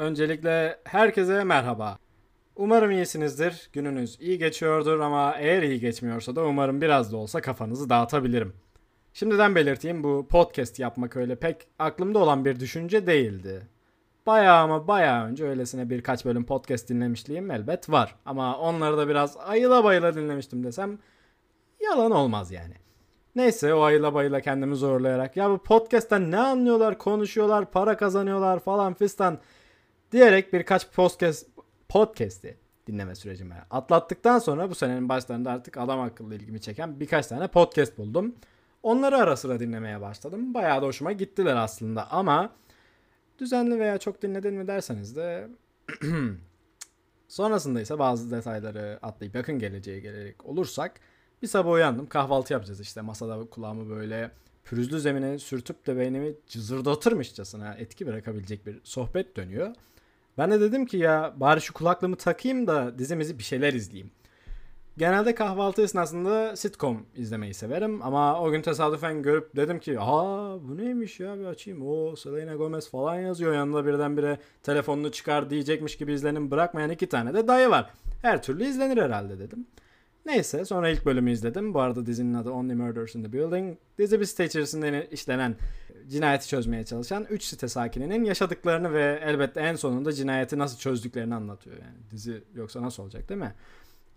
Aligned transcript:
Öncelikle 0.00 0.80
herkese 0.84 1.44
merhaba. 1.44 1.98
Umarım 2.56 2.90
iyisinizdir. 2.90 3.70
Gününüz 3.72 4.18
iyi 4.20 4.38
geçiyordur 4.38 5.00
ama 5.00 5.34
eğer 5.38 5.62
iyi 5.62 5.80
geçmiyorsa 5.80 6.36
da 6.36 6.44
umarım 6.44 6.80
biraz 6.80 7.12
da 7.12 7.16
olsa 7.16 7.40
kafanızı 7.40 7.90
dağıtabilirim. 7.90 8.52
Şimdiden 9.12 9.54
belirteyim 9.54 10.04
bu 10.04 10.26
podcast 10.30 10.78
yapmak 10.78 11.16
öyle 11.16 11.36
pek 11.36 11.56
aklımda 11.78 12.18
olan 12.18 12.44
bir 12.44 12.60
düşünce 12.60 13.06
değildi. 13.06 13.68
Bayağı 14.26 14.62
ama 14.62 14.88
bayağı 14.88 15.26
önce 15.26 15.44
öylesine 15.44 15.90
birkaç 15.90 16.24
bölüm 16.24 16.46
podcast 16.46 16.88
dinlemişliğim 16.88 17.50
elbet 17.50 17.90
var. 17.90 18.16
Ama 18.26 18.58
onları 18.58 18.98
da 18.98 19.08
biraz 19.08 19.36
ayıla 19.36 19.84
bayıla 19.84 20.14
dinlemiştim 20.14 20.64
desem 20.64 20.98
yalan 21.80 22.10
olmaz 22.10 22.52
yani. 22.52 22.74
Neyse 23.36 23.74
o 23.74 23.82
ayıla 23.82 24.14
bayıla 24.14 24.40
kendimi 24.40 24.76
zorlayarak 24.76 25.36
ya 25.36 25.50
bu 25.50 25.58
podcast'ten 25.58 26.30
ne 26.30 26.38
anlıyorlar, 26.38 26.98
konuşuyorlar, 26.98 27.70
para 27.70 27.96
kazanıyorlar 27.96 28.58
falan 28.60 28.94
fistan 28.94 29.38
diyerek 30.12 30.52
birkaç 30.52 30.90
podcast 30.90 31.46
podcast'i 31.88 32.56
dinleme 32.86 33.14
sürecimi 33.14 33.54
atlattıktan 33.70 34.38
sonra 34.38 34.70
bu 34.70 34.74
senenin 34.74 35.08
başlarında 35.08 35.50
artık 35.50 35.76
adam 35.76 36.00
akıllı 36.00 36.34
ilgimi 36.34 36.60
çeken 36.60 37.00
birkaç 37.00 37.26
tane 37.26 37.48
podcast 37.48 37.98
buldum. 37.98 38.34
Onları 38.82 39.16
ara 39.16 39.36
sıra 39.36 39.60
dinlemeye 39.60 40.00
başladım. 40.00 40.54
Bayağı 40.54 40.82
da 40.82 40.86
hoşuma 40.86 41.12
gittiler 41.12 41.56
aslında 41.56 42.10
ama 42.10 42.52
düzenli 43.38 43.78
veya 43.78 43.98
çok 43.98 44.22
dinledin 44.22 44.54
mi 44.54 44.66
derseniz 44.66 45.16
de 45.16 45.48
sonrasında 47.28 47.80
ise 47.80 47.98
bazı 47.98 48.30
detayları 48.30 48.98
atlayıp 49.02 49.34
yakın 49.34 49.58
geleceğe 49.58 50.00
gelerek 50.00 50.46
olursak 50.46 51.00
bir 51.42 51.46
sabah 51.46 51.72
uyandım 51.72 52.06
kahvaltı 52.06 52.52
yapacağız 52.52 52.80
işte 52.80 53.00
masada 53.00 53.44
kulağımı 53.50 53.90
böyle 53.90 54.30
pürüzlü 54.64 55.00
zemine 55.00 55.38
sürtüp 55.38 55.86
de 55.86 55.96
beynimi 55.96 56.34
cızırdatırmışçasına 56.46 57.74
etki 57.74 58.06
bırakabilecek 58.06 58.66
bir 58.66 58.80
sohbet 58.84 59.36
dönüyor. 59.36 59.74
Ben 60.40 60.50
de 60.50 60.60
dedim 60.60 60.86
ki 60.86 60.96
ya 60.96 61.34
bari 61.36 61.60
şu 61.60 61.72
kulaklığımı 61.72 62.16
takayım 62.16 62.66
da 62.66 62.98
dizimizi 62.98 63.38
bir 63.38 63.42
şeyler 63.44 63.72
izleyeyim. 63.72 64.10
Genelde 64.98 65.34
kahvaltı 65.34 65.82
esnasında 65.82 66.56
sitcom 66.56 67.06
izlemeyi 67.16 67.54
severim 67.54 68.02
ama 68.02 68.40
o 68.42 68.50
gün 68.50 68.62
tesadüfen 68.62 69.22
görüp 69.22 69.56
dedim 69.56 69.78
ki 69.78 70.00
aa 70.00 70.68
bu 70.68 70.76
neymiş 70.76 71.20
ya 71.20 71.38
bir 71.38 71.44
açayım 71.44 71.88
o 71.88 72.16
Selena 72.16 72.54
Gomez 72.54 72.90
falan 72.90 73.14
yazıyor 73.14 73.54
yanında 73.54 73.86
birdenbire 73.86 74.38
telefonunu 74.62 75.12
çıkar 75.12 75.50
diyecekmiş 75.50 75.96
gibi 75.96 76.12
izlenim 76.12 76.50
bırakmayan 76.50 76.90
iki 76.90 77.06
tane 77.06 77.34
de 77.34 77.48
dayı 77.48 77.68
var. 77.68 77.90
Her 78.22 78.42
türlü 78.42 78.64
izlenir 78.64 79.02
herhalde 79.02 79.38
dedim. 79.38 79.66
Neyse 80.26 80.64
sonra 80.64 80.88
ilk 80.88 81.06
bölümü 81.06 81.30
izledim. 81.30 81.74
Bu 81.74 81.80
arada 81.80 82.06
dizinin 82.06 82.34
adı 82.34 82.50
Only 82.50 82.74
Murders 82.74 83.14
in 83.14 83.24
the 83.24 83.32
Building. 83.32 83.78
Dizi 83.98 84.20
bir 84.20 84.24
site 84.24 84.44
içerisinde 84.44 85.08
işlenen 85.10 85.56
cinayeti 86.08 86.48
çözmeye 86.48 86.84
çalışan 86.84 87.26
3 87.30 87.42
site 87.42 87.68
sakininin 87.68 88.24
yaşadıklarını 88.24 88.92
ve 88.92 89.20
elbette 89.24 89.60
en 89.60 89.74
sonunda 89.74 90.12
cinayeti 90.12 90.58
nasıl 90.58 90.78
çözdüklerini 90.78 91.34
anlatıyor. 91.34 91.76
Yani 91.76 91.96
dizi 92.10 92.44
yoksa 92.54 92.82
nasıl 92.82 93.02
olacak 93.02 93.28
değil 93.28 93.40
mi? 93.40 93.54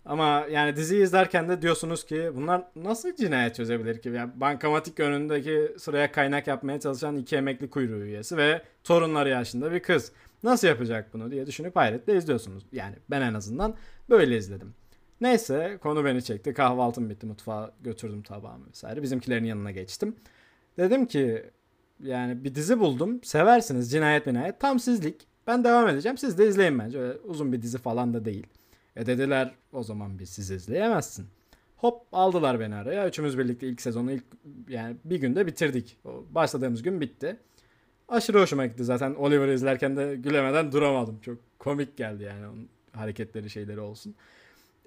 Ama 0.06 0.46
yani 0.50 0.76
diziyi 0.76 1.02
izlerken 1.02 1.48
de 1.48 1.62
diyorsunuz 1.62 2.06
ki 2.06 2.30
bunlar 2.34 2.64
nasıl 2.76 3.16
cinayet 3.16 3.54
çözebilir 3.54 4.02
ki? 4.02 4.08
Yani 4.08 4.30
bankamatik 4.36 5.00
önündeki 5.00 5.74
sıraya 5.78 6.12
kaynak 6.12 6.46
yapmaya 6.46 6.80
çalışan 6.80 7.16
iki 7.16 7.36
emekli 7.36 7.70
kuyruğu 7.70 8.04
üyesi 8.04 8.36
ve 8.36 8.62
torunları 8.84 9.28
yaşında 9.28 9.72
bir 9.72 9.80
kız. 9.80 10.12
Nasıl 10.42 10.68
yapacak 10.68 11.14
bunu 11.14 11.30
diye 11.30 11.46
düşünüp 11.46 11.76
hayretle 11.76 12.16
izliyorsunuz. 12.16 12.64
Yani 12.72 12.94
ben 13.10 13.20
en 13.20 13.34
azından 13.34 13.74
böyle 14.10 14.36
izledim. 14.36 14.74
Neyse 15.20 15.78
konu 15.82 16.04
beni 16.04 16.22
çekti. 16.22 16.54
Kahvaltım 16.54 17.10
bitti. 17.10 17.26
Mutfağa 17.26 17.70
götürdüm 17.80 18.22
tabağımı 18.22 18.68
vesaire. 18.68 19.02
Bizimkilerin 19.02 19.44
yanına 19.44 19.70
geçtim. 19.70 20.16
Dedim 20.78 21.06
ki 21.06 21.50
yani 22.02 22.44
bir 22.44 22.54
dizi 22.54 22.80
buldum. 22.80 23.20
Seversiniz 23.22 23.90
cinayet 23.90 24.26
minayet. 24.26 24.60
Tam 24.60 24.80
sizlik. 24.80 25.26
Ben 25.46 25.64
devam 25.64 25.88
edeceğim. 25.88 26.18
Siz 26.18 26.38
de 26.38 26.48
izleyin 26.48 26.78
bence. 26.78 27.00
Öyle 27.00 27.18
uzun 27.18 27.52
bir 27.52 27.62
dizi 27.62 27.78
falan 27.78 28.14
da 28.14 28.24
değil. 28.24 28.46
E 28.96 29.06
dediler 29.06 29.54
o 29.72 29.82
zaman 29.82 30.18
biz 30.18 30.28
siz 30.28 30.50
izleyemezsin. 30.50 31.26
Hop 31.76 32.06
aldılar 32.12 32.60
beni 32.60 32.74
araya. 32.74 33.08
Üçümüz 33.08 33.38
birlikte 33.38 33.68
ilk 33.68 33.82
sezonu 33.82 34.12
ilk 34.12 34.24
yani 34.68 34.96
bir 35.04 35.16
günde 35.16 35.46
bitirdik. 35.46 35.96
O 36.04 36.24
başladığımız 36.30 36.82
gün 36.82 37.00
bitti. 37.00 37.36
Aşırı 38.08 38.40
hoşuma 38.40 38.66
gitti 38.66 38.84
zaten. 38.84 39.14
Oliver'ı 39.14 39.54
izlerken 39.54 39.96
de 39.96 40.16
gülemeden 40.16 40.72
duramadım. 40.72 41.20
Çok 41.20 41.38
komik 41.58 41.96
geldi 41.96 42.22
yani 42.22 42.46
onun 42.46 42.68
hareketleri 42.92 43.50
şeyleri 43.50 43.80
olsun. 43.80 44.14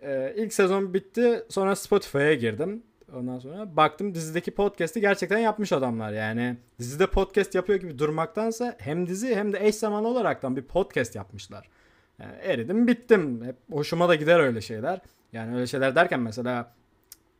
Ee, 0.02 0.34
ilk 0.38 0.54
sezon 0.54 0.94
bitti. 0.94 1.44
Sonra 1.50 1.76
Spotify'a 1.76 2.34
girdim. 2.34 2.84
Ondan 3.14 3.40
sonra 3.40 3.76
baktım 3.76 4.16
dizideki 4.16 4.52
podcast'i 4.52 5.02
gerçekten 5.02 5.38
yapmış 5.38 5.72
adamlar 5.72 6.14
yani. 6.14 6.58
Dizide 6.80 7.08
podcast 7.08 7.56
yapıyor 7.56 7.80
gibi 7.80 8.00
durmaktansa 8.00 8.76
hem 8.80 9.08
dizi 9.08 9.36
hem 9.36 9.54
de 9.54 9.68
eş 9.68 9.76
zamanlı 9.76 10.08
olaraktan 10.08 10.56
bir 10.56 10.62
podcast 10.62 11.16
yapmışlar. 11.16 11.70
Yani 12.20 12.34
eridim 12.42 12.88
bittim. 12.88 13.44
Hep 13.44 13.56
hoşuma 13.72 14.10
da 14.10 14.16
gider 14.16 14.40
öyle 14.40 14.62
şeyler. 14.62 15.02
Yani 15.34 15.56
öyle 15.56 15.68
şeyler 15.68 15.96
derken 15.96 16.20
mesela 16.20 16.74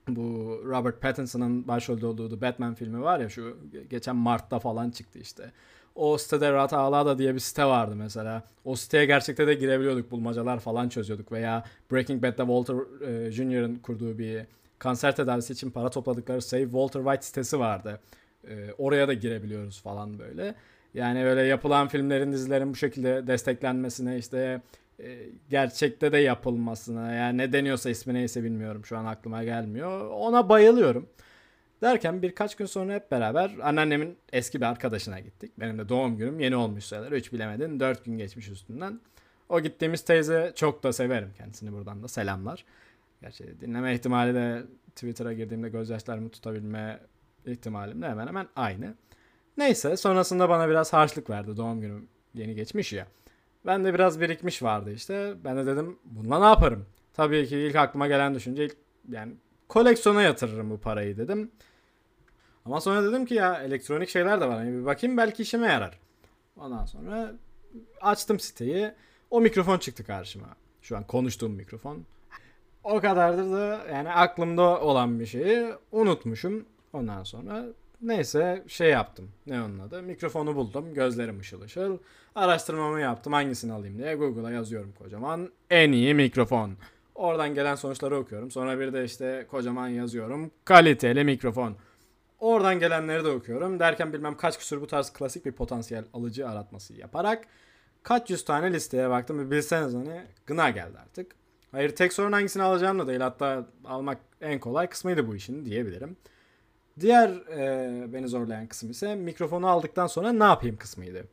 bu 0.08 0.62
Robert 0.66 1.02
Pattinson'ın 1.02 1.68
başrolde 1.68 2.06
olduğu 2.06 2.30
The 2.30 2.42
Batman 2.42 2.74
filmi 2.74 3.02
var 3.02 3.20
ya 3.20 3.30
şu 3.30 3.58
geçen 3.90 4.16
Mart'ta 4.16 4.60
falan 4.60 4.90
çıktı 4.90 5.20
işte. 5.20 5.52
O 5.96 6.18
sitede 6.18 6.52
Rata 6.54 7.18
diye 7.18 7.34
bir 7.34 7.40
site 7.40 7.66
vardı 7.66 7.96
mesela. 7.96 8.44
O 8.66 8.76
siteye 8.76 9.06
gerçekte 9.06 9.48
de 9.48 9.54
girebiliyorduk. 9.54 10.12
Bulmacalar 10.12 10.60
falan 10.60 10.90
çözüyorduk. 10.90 11.32
Veya 11.32 11.64
Breaking 11.92 12.24
Bad'de 12.24 12.38
Walter 12.38 12.76
e, 13.08 13.32
Jr.'ın 13.32 13.76
kurduğu 13.76 14.18
bir 14.18 14.46
kanser 14.80 15.16
tedavisi 15.16 15.54
için 15.54 15.72
para 15.72 15.90
topladıkları 15.90 16.42
Save 16.42 16.64
Walter 16.64 17.00
White 17.00 17.22
sitesi 17.22 17.60
vardı. 17.60 18.00
E, 18.50 18.72
oraya 18.78 19.08
da 19.08 19.14
girebiliyoruz 19.14 19.82
falan 19.82 20.20
böyle. 20.20 20.56
Yani 20.94 21.26
öyle 21.26 21.42
yapılan 21.42 21.88
filmlerin, 21.88 22.32
dizilerin 22.32 22.72
bu 22.72 22.76
şekilde 22.76 23.28
desteklenmesine 23.28 24.18
işte 24.18 24.62
e, 25.00 25.18
gerçekte 25.50 26.12
de 26.12 26.18
yapılmasına 26.18 27.14
yani 27.14 27.38
ne 27.38 27.54
deniyorsa 27.54 27.90
ismi 27.90 28.14
neyse 28.14 28.44
bilmiyorum 28.44 28.86
şu 28.86 28.98
an 28.98 29.06
aklıma 29.06 29.44
gelmiyor. 29.44 30.10
Ona 30.10 30.50
bayılıyorum. 30.50 31.10
Derken 31.82 32.22
birkaç 32.22 32.56
gün 32.56 32.66
sonra 32.66 32.94
hep 32.94 33.12
beraber 33.12 33.52
anneannemin 33.62 34.18
eski 34.34 34.62
bir 34.62 34.66
arkadaşına 34.66 35.20
gittik. 35.20 35.52
Benim 35.60 35.78
de 35.78 35.90
doğum 35.90 36.18
günüm 36.18 36.40
yeni 36.40 36.56
olmuş 36.56 36.84
sayılır. 36.84 37.12
Üç 37.12 37.34
bilemedin 37.34 37.80
dört 37.80 38.06
gün 38.06 38.18
geçmiş 38.18 38.50
üstünden. 38.50 39.00
O 39.50 39.62
gittiğimiz 39.62 40.02
teyze 40.02 40.52
çok 40.56 40.84
da 40.84 40.94
severim 40.94 41.34
kendisini 41.38 41.74
buradan 41.74 42.04
da 42.04 42.08
selamlar. 42.08 42.66
Gerçi 43.22 43.62
dinleme 43.62 43.94
ihtimali 43.94 44.34
de 44.36 44.64
Twitter'a 44.96 45.34
girdiğimde 45.34 45.70
gözyaşlarımı 45.70 46.30
tutabilme 46.30 47.00
ihtimalim 47.46 48.02
de 48.02 48.10
hemen 48.10 48.28
hemen 48.28 48.48
aynı. 48.56 48.96
Neyse 49.58 49.98
sonrasında 49.98 50.50
bana 50.50 50.70
biraz 50.70 50.94
harçlık 50.94 51.30
verdi 51.30 51.58
doğum 51.58 51.82
günüm 51.82 52.08
yeni 52.34 52.56
geçmiş 52.56 52.94
ya. 52.94 53.08
Ben 53.66 53.86
de 53.86 53.94
biraz 53.94 54.22
birikmiş 54.22 54.64
vardı 54.64 54.94
işte. 54.94 55.34
Ben 55.44 55.58
de 55.58 55.66
dedim 55.66 56.00
bununla 56.06 56.40
ne 56.40 56.46
yaparım? 56.46 56.86
Tabii 57.14 57.48
ki 57.48 57.58
ilk 57.58 57.76
aklıma 57.76 58.08
gelen 58.08 58.36
düşünce 58.36 58.66
ilk 58.66 58.78
yani 59.10 59.34
koleksiyona 59.68 60.22
yatırırım 60.22 60.70
bu 60.70 60.78
parayı 60.80 61.18
dedim. 61.18 61.52
Ama 62.66 62.82
sonra 62.82 63.04
dedim 63.04 63.26
ki 63.26 63.34
ya 63.34 63.62
elektronik 63.64 64.10
şeyler 64.10 64.42
de 64.42 64.48
var. 64.48 64.58
Hani 64.58 64.80
bir 64.80 64.86
bakayım 64.86 65.18
belki 65.18 65.44
işime 65.44 65.68
yarar. 65.68 66.00
Ondan 66.58 66.86
sonra 66.86 67.34
açtım 68.02 68.40
siteyi. 68.40 68.92
O 69.30 69.42
mikrofon 69.42 69.78
çıktı 69.78 70.04
karşıma. 70.06 70.48
Şu 70.82 70.98
an 70.98 71.04
konuştuğum 71.04 71.52
mikrofon. 71.52 72.06
O 72.84 73.02
kadardır 73.02 73.52
da 73.52 73.86
yani 73.92 74.12
aklımda 74.12 74.82
olan 74.82 75.20
bir 75.20 75.26
şeyi 75.26 75.66
unutmuşum. 75.92 76.66
Ondan 76.94 77.24
sonra 77.24 77.66
neyse 78.02 78.64
şey 78.68 78.90
yaptım. 78.90 79.32
Ne 79.48 79.62
onun 79.62 79.80
adı? 79.80 80.02
Mikrofonu 80.02 80.56
buldum. 80.56 80.94
Gözlerim 80.94 81.40
ışıl 81.40 81.62
ışıl. 81.62 81.98
Araştırmamı 82.36 83.00
yaptım. 83.00 83.34
Hangisini 83.34 83.74
alayım 83.74 83.98
diye 83.98 84.16
Google'a 84.16 84.52
yazıyorum 84.52 84.94
kocaman. 85.00 85.50
En 85.70 85.92
iyi 85.92 86.14
mikrofon. 86.14 86.72
Oradan 87.16 87.56
gelen 87.56 87.76
sonuçları 87.76 88.18
okuyorum. 88.18 88.52
Sonra 88.52 88.80
bir 88.80 88.94
de 88.94 89.04
işte 89.04 89.46
kocaman 89.52 89.88
yazıyorum. 89.88 90.52
Kaliteli 90.66 91.24
mikrofon. 91.24 91.76
Oradan 92.40 92.80
gelenleri 92.80 93.26
de 93.26 93.30
okuyorum. 93.30 93.80
Derken 93.80 94.14
bilmem 94.14 94.38
kaç 94.38 94.60
küsur 94.60 94.82
bu 94.82 94.88
tarz 94.88 95.14
klasik 95.14 95.46
bir 95.46 95.52
potansiyel 95.52 96.04
alıcı 96.14 96.50
aratması 96.50 96.94
yaparak 96.94 97.46
kaç 98.04 98.30
yüz 98.30 98.46
tane 98.46 98.74
listeye 98.74 99.10
baktım 99.10 99.52
bilseniz 99.52 99.94
hani 99.94 100.22
gına 100.46 100.70
geldi 100.70 100.98
artık. 101.00 101.36
Hayır 101.72 101.96
tek 101.96 102.14
sorun 102.14 102.32
hangisini 102.32 102.64
alacağım 102.64 103.00
da 103.00 103.08
değil. 103.08 103.20
Hatta 103.20 103.68
almak 103.86 104.18
en 104.42 104.60
kolay 104.60 104.88
kısmıydı 104.88 105.28
bu 105.28 105.36
işin 105.36 105.66
diyebilirim. 105.66 106.18
Diğer 107.00 107.30
e, 107.30 108.14
beni 108.14 108.28
zorlayan 108.28 108.68
kısım 108.68 108.92
ise 108.92 109.16
mikrofonu 109.16 109.68
aldıktan 109.68 110.08
sonra 110.08 110.32
ne 110.32 110.44
yapayım 110.44 110.78
kısmıydı. 110.78 111.28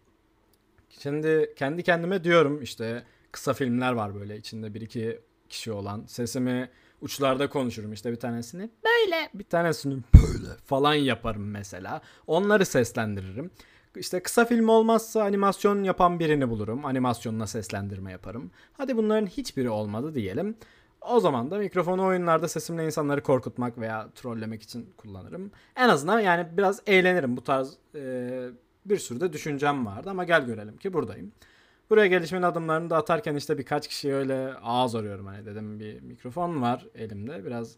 Şimdi 0.89 1.55
kendi 1.57 1.83
kendime 1.83 2.25
diyorum 2.25 2.63
işte 2.63 3.03
kısa 3.33 3.53
filmler 3.53 3.93
var 3.93 4.15
böyle 4.15 4.37
içinde 4.37 4.75
bir 4.75 4.81
iki 4.81 5.21
kişi 5.49 5.73
olan. 5.73 6.05
Sesimi 6.07 6.71
uçlarda 7.01 7.49
konuşurum 7.49 7.93
işte 7.93 8.11
bir 8.13 8.17
tanesini 8.17 8.71
böyle 8.85 9.31
bir 9.35 9.45
tanesini 9.45 10.03
böyle 10.15 10.55
falan 10.67 10.95
yaparım 10.95 11.51
mesela. 11.51 12.01
Onları 12.27 12.67
seslendiririm. 12.67 13.51
İşte 13.97 14.21
kısa 14.21 14.45
film 14.45 14.69
olmazsa 14.69 15.23
animasyon 15.23 15.85
yapan 15.85 16.19
birini 16.19 16.51
bulurum. 16.51 16.85
Animasyonuna 16.85 17.47
seslendirme 17.47 18.13
yaparım. 18.13 18.51
Hadi 18.73 18.97
bunların 18.97 19.27
hiçbiri 19.27 19.71
olmadı 19.71 20.15
diyelim. 20.15 20.57
O 21.01 21.21
zaman 21.21 21.51
da 21.51 21.59
mikrofonu 21.59 22.05
oyunlarda 22.05 22.49
sesimle 22.49 22.85
insanları 22.87 23.23
korkutmak 23.23 23.79
veya 23.79 24.09
trollemek 24.15 24.63
için 24.63 24.91
kullanırım. 24.97 25.51
En 25.77 25.89
azından 25.89 26.21
yani 26.21 26.47
biraz 26.57 26.83
eğlenirim. 26.87 27.37
Bu 27.37 27.45
tarz 27.45 27.77
e, 27.95 28.49
bir 28.87 28.99
sürü 28.99 29.21
de 29.21 29.33
düşüncem 29.33 29.87
vardı 29.87 30.11
ama 30.11 30.25
gel 30.25 30.47
görelim 30.47 30.77
ki 30.77 30.93
buradayım. 30.93 31.33
Buraya 31.91 32.07
gelişmenin 32.07 32.43
adımlarını 32.43 32.91
da 32.91 32.97
atarken 32.97 33.35
işte 33.35 33.59
birkaç 33.59 33.89
kişiye 33.89 34.15
öyle 34.15 34.55
ağız 34.63 34.95
arıyorum. 34.95 35.27
Hani 35.27 35.47
dedim 35.47 35.81
bir 35.81 36.01
mikrofon 36.01 36.63
var 36.63 36.87
elimde. 36.95 37.45
Biraz 37.45 37.77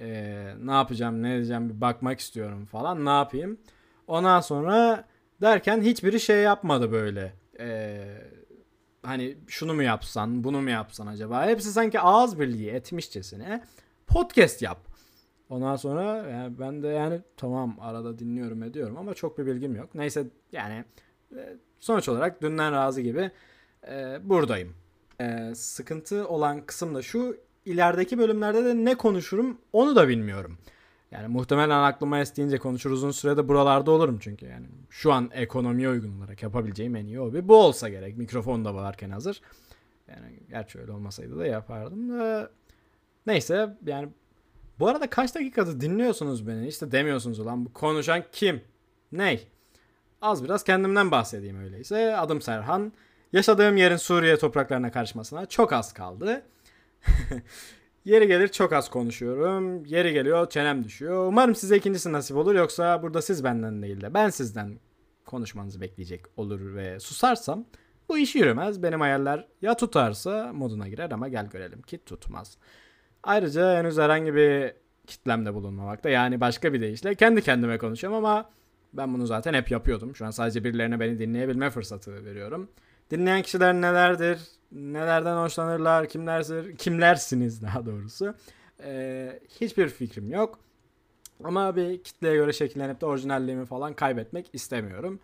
eee, 0.00 0.54
ne 0.62 0.72
yapacağım 0.72 1.22
ne 1.22 1.34
edeceğim 1.36 1.68
bir 1.70 1.80
bakmak 1.80 2.20
istiyorum 2.20 2.64
falan. 2.66 3.04
Ne 3.04 3.10
yapayım? 3.10 3.58
Ondan 4.06 4.40
sonra 4.40 5.04
derken 5.44 5.80
hiçbiri 5.82 6.20
şey 6.20 6.42
yapmadı 6.42 6.92
böyle. 6.92 7.32
Eee, 7.58 8.30
hani 9.02 9.36
şunu 9.46 9.74
mu 9.74 9.82
yapsan 9.82 10.44
bunu 10.44 10.62
mu 10.62 10.70
yapsan 10.70 11.06
acaba? 11.06 11.46
Hepsi 11.46 11.72
sanki 11.72 12.00
ağız 12.00 12.40
birliği 12.40 12.70
etmişçesine 12.70 13.64
podcast 14.06 14.62
yap. 14.62 14.78
Ondan 15.50 15.76
sonra 15.76 16.02
yani 16.30 16.58
ben 16.58 16.82
de 16.82 16.88
yani 16.88 17.20
tamam 17.36 17.76
arada 17.80 18.18
dinliyorum 18.18 18.62
ediyorum 18.62 18.96
ama 18.98 19.14
çok 19.14 19.38
bir 19.38 19.46
bilgim 19.46 19.76
yok. 19.76 19.94
Neyse 19.94 20.26
yani 20.52 20.84
e, 21.36 21.56
sonuç 21.80 22.08
olarak 22.08 22.42
dünden 22.42 22.72
razı 22.72 23.00
gibi 23.00 23.30
e, 23.88 24.18
buradayım. 24.22 24.74
E, 25.20 25.54
sıkıntı 25.54 26.28
olan 26.28 26.66
kısım 26.66 26.94
da 26.94 27.02
şu 27.02 27.36
ilerideki 27.64 28.18
bölümlerde 28.18 28.64
de 28.64 28.74
ne 28.84 28.94
konuşurum 28.94 29.58
onu 29.72 29.96
da 29.96 30.08
bilmiyorum. 30.08 30.58
Yani 31.14 31.28
muhtemelen 31.28 31.82
aklıma 31.82 32.18
estiğince 32.18 32.58
konuşur 32.58 32.90
uzun 32.90 33.10
sürede 33.10 33.48
buralarda 33.48 33.90
olurum 33.90 34.18
çünkü 34.20 34.46
yani 34.46 34.66
şu 34.90 35.12
an 35.12 35.30
ekonomiye 35.32 35.88
uygun 35.88 36.18
olarak 36.18 36.42
yapabileceğim 36.42 36.96
en 36.96 37.06
iyi 37.06 37.18
hobi 37.18 37.48
bu 37.48 37.56
olsa 37.56 37.88
gerek. 37.88 38.16
Mikrofon 38.16 38.64
da 38.64 38.74
varken 38.74 39.10
hazır. 39.10 39.40
Yani 40.08 40.40
gerçi 40.48 40.78
öyle 40.78 40.92
olmasaydı 40.92 41.38
da 41.38 41.46
yapardım 41.46 42.18
da 42.18 42.50
neyse 43.26 43.76
yani 43.86 44.08
bu 44.78 44.88
arada 44.88 45.10
kaç 45.10 45.34
dakikadır 45.34 45.80
dinliyorsunuz 45.80 46.46
beni? 46.46 46.68
İşte 46.68 46.92
demiyorsunuz 46.92 47.38
ulan 47.38 47.66
bu 47.66 47.72
konuşan 47.72 48.24
kim? 48.32 48.60
Ney? 49.12 49.48
Az 50.22 50.44
biraz 50.44 50.64
kendimden 50.64 51.10
bahsedeyim 51.10 51.64
öyleyse. 51.64 52.16
Adım 52.16 52.40
Serhan. 52.40 52.92
Yaşadığım 53.32 53.76
yerin 53.76 53.96
Suriye 53.96 54.36
topraklarına 54.36 54.90
karışmasına 54.92 55.46
çok 55.46 55.72
az 55.72 55.92
kaldı. 55.92 56.42
Yeri 58.04 58.26
gelir 58.26 58.48
çok 58.48 58.72
az 58.72 58.90
konuşuyorum. 58.90 59.84
Yeri 59.84 60.12
geliyor 60.12 60.50
çenem 60.50 60.84
düşüyor. 60.84 61.26
Umarım 61.28 61.54
size 61.54 61.76
ikincisi 61.76 62.12
nasip 62.12 62.36
olur. 62.36 62.54
Yoksa 62.54 63.02
burada 63.02 63.22
siz 63.22 63.44
benden 63.44 63.82
değil 63.82 64.00
de 64.00 64.14
ben 64.14 64.30
sizden 64.30 64.78
konuşmanızı 65.24 65.80
bekleyecek 65.80 66.24
olur 66.36 66.74
ve 66.74 67.00
susarsam 67.00 67.64
bu 68.08 68.18
iş 68.18 68.34
yürümez. 68.34 68.82
Benim 68.82 69.00
hayaller 69.00 69.48
ya 69.62 69.76
tutarsa 69.76 70.52
moduna 70.52 70.88
girer 70.88 71.10
ama 71.10 71.28
gel 71.28 71.46
görelim 71.46 71.82
ki 71.82 72.04
tutmaz. 72.06 72.58
Ayrıca 73.22 73.78
henüz 73.78 73.98
herhangi 73.98 74.34
bir 74.34 74.72
kitlemde 75.06 75.54
bulunmamakta. 75.54 76.08
Yani 76.08 76.40
başka 76.40 76.72
bir 76.72 76.80
deyişle 76.80 77.14
kendi 77.14 77.42
kendime 77.42 77.78
konuşuyorum 77.78 78.18
ama 78.18 78.50
ben 78.92 79.14
bunu 79.14 79.26
zaten 79.26 79.54
hep 79.54 79.70
yapıyordum. 79.70 80.16
Şu 80.16 80.26
an 80.26 80.30
sadece 80.30 80.64
birilerine 80.64 81.00
beni 81.00 81.18
dinleyebilme 81.18 81.70
fırsatı 81.70 82.24
veriyorum. 82.24 82.68
Dinleyen 83.14 83.42
kişiler 83.42 83.74
nelerdir? 83.74 84.38
Nelerden 84.72 85.36
hoşlanırlar? 85.36 86.08
Kimlerdir? 86.08 86.76
Kimlersiniz 86.76 87.62
daha 87.62 87.86
doğrusu? 87.86 88.34
Ee, 88.84 89.40
hiçbir 89.60 89.88
fikrim 89.88 90.30
yok. 90.30 90.58
Ama 91.44 91.76
bir 91.76 92.02
kitleye 92.02 92.34
göre 92.34 92.52
şekillenip 92.52 93.00
de 93.00 93.06
orijinalliğimi 93.06 93.66
falan 93.66 93.94
kaybetmek 93.94 94.50
istemiyorum. 94.52 95.20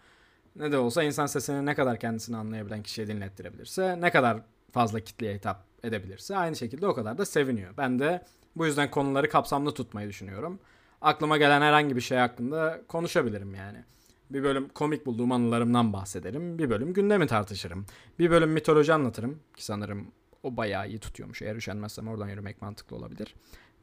Ne 0.56 0.72
de 0.72 0.78
olsa 0.78 1.02
insan 1.02 1.26
sesini 1.26 1.66
ne 1.66 1.74
kadar 1.74 1.98
kendisini 1.98 2.36
anlayabilen 2.36 2.82
kişiye 2.82 3.06
dinlettirebilirse, 3.06 4.00
ne 4.00 4.10
kadar 4.10 4.42
fazla 4.72 5.00
kitleye 5.00 5.34
hitap 5.34 5.64
edebilirse 5.82 6.36
aynı 6.36 6.56
şekilde 6.56 6.86
o 6.86 6.94
kadar 6.94 7.18
da 7.18 7.26
seviniyor. 7.26 7.76
Ben 7.76 7.98
de 7.98 8.22
bu 8.56 8.66
yüzden 8.66 8.90
konuları 8.90 9.28
kapsamlı 9.28 9.74
tutmayı 9.74 10.08
düşünüyorum. 10.08 10.60
Aklıma 11.00 11.36
gelen 11.36 11.60
herhangi 11.60 11.96
bir 11.96 12.00
şey 12.00 12.18
hakkında 12.18 12.80
konuşabilirim 12.88 13.54
yani. 13.54 13.84
Bir 14.30 14.42
bölüm 14.42 14.68
komik 14.68 15.06
bulduğum 15.06 15.32
anılarımdan 15.32 15.92
bahsederim. 15.92 16.58
Bir 16.58 16.70
bölüm 16.70 16.92
gündemi 16.92 17.26
tartışırım. 17.26 17.86
Bir 18.18 18.30
bölüm 18.30 18.50
mitoloji 18.50 18.92
anlatırım 18.92 19.38
ki 19.56 19.64
sanırım 19.64 20.06
o 20.42 20.56
bayağı 20.56 20.88
iyi 20.88 20.98
tutuyormuş. 20.98 21.42
Eğer 21.42 21.56
üşenmezsem 21.56 22.08
oradan 22.08 22.28
yürümek 22.28 22.62
mantıklı 22.62 22.96
olabilir. 22.96 23.34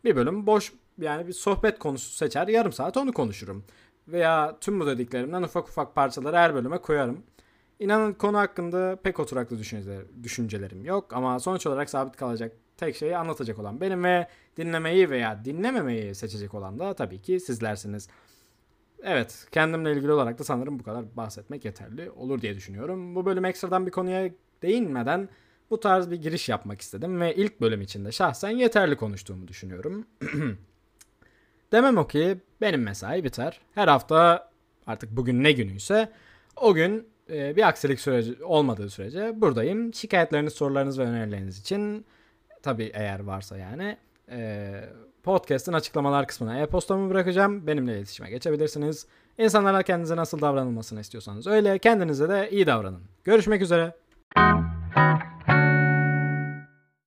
Bir 0.04 0.16
bölüm 0.16 0.48
boş 0.48 0.74
yani 0.98 1.28
bir 1.28 1.34
sohbet 1.34 1.80
konusu 1.80 2.16
seçer 2.16 2.48
yarım 2.48 2.74
saat 2.74 2.98
onu 2.98 3.14
konuşurum. 3.14 3.64
Veya 4.08 4.58
tüm 4.62 4.80
bu 4.80 4.88
dediklerimden 4.88 5.44
ufak 5.44 5.70
ufak 5.70 5.96
parçaları 5.96 6.38
her 6.38 6.56
bölüme 6.56 6.78
koyarım. 6.78 7.24
İnanın 7.80 8.14
konu 8.14 8.38
hakkında 8.38 8.96
pek 9.04 9.20
oturaklı 9.20 9.58
düşünceler, 9.58 10.04
düşüncelerim 10.24 10.86
yok 10.86 11.14
ama 11.14 11.40
sonuç 11.40 11.68
olarak 11.68 11.90
sabit 11.90 12.16
kalacak 12.16 12.52
tek 12.78 12.96
şeyi 12.96 13.18
anlatacak 13.18 13.60
olan 13.60 13.82
benim 13.82 14.04
ve 14.04 14.28
dinlemeyi 14.58 15.10
veya 15.10 15.46
dinlememeyi 15.46 16.16
seçecek 16.16 16.54
olan 16.54 16.80
da 16.80 16.94
tabii 16.94 17.22
ki 17.22 17.40
sizlersiniz. 17.40 18.10
Evet, 19.04 19.48
kendimle 19.52 19.92
ilgili 19.92 20.12
olarak 20.12 20.40
da 20.40 20.44
sanırım 20.44 20.80
bu 20.80 20.84
kadar 20.84 21.18
bahsetmek 21.18 21.66
yeterli 21.66 22.12
olur 22.12 22.42
diye 22.42 22.56
düşünüyorum. 22.56 23.16
Bu 23.16 23.26
bölüm 23.26 23.46
ekstradan 23.46 23.86
bir 23.86 23.92
konuya 23.92 24.30
değinmeden 24.62 25.30
bu 25.70 25.80
tarz 25.80 26.12
bir 26.12 26.16
giriş 26.16 26.50
yapmak 26.50 26.82
istedim 26.82 27.22
ve 27.22 27.36
ilk 27.36 27.62
bölüm 27.62 27.82
içinde 27.82 28.12
şahsen 28.12 28.50
yeterli 28.50 28.96
konuştuğumu 28.96 29.48
düşünüyorum. 29.48 30.06
Demem 31.72 31.98
o 31.98 32.08
ki 32.08 32.38
benim 32.62 32.84
mesai 32.84 33.24
biter. 33.24 33.62
Her 33.76 33.88
hafta 33.88 34.50
artık 34.88 35.12
bugün 35.12 35.44
ne 35.44 35.52
günüyse 35.52 36.12
o 36.56 36.74
gün 36.74 37.08
e, 37.30 37.56
bir 37.56 37.68
aksilik 37.68 38.00
süreci 38.00 38.44
olmadığı 38.44 38.90
sürece 38.90 39.42
buradayım. 39.42 39.94
Şikayetleriniz, 39.94 40.54
sorularınız 40.54 41.00
ve 41.00 41.04
önerileriniz 41.04 41.60
için 41.60 42.06
tabii 42.64 42.92
eğer 42.94 43.20
varsa 43.20 43.58
yani 43.58 43.98
e, 44.32 44.72
podcast'ın 45.24 45.74
açıklamalar 45.74 46.28
kısmına 46.28 46.60
e-postamı 46.60 47.10
bırakacağım. 47.10 47.68
Benimle 47.68 47.98
iletişime 47.98 48.30
geçebilirsiniz. 48.30 49.08
İnsanlara 49.38 49.84
kendinize 49.84 50.16
nasıl 50.16 50.42
davranılmasını 50.42 51.00
istiyorsanız 51.00 51.48
öyle, 51.48 51.80
kendinize 51.80 52.30
de 52.30 52.50
iyi 52.52 52.68
davranın. 52.68 53.02
Görüşmek 53.24 53.62
üzere. 53.62 53.94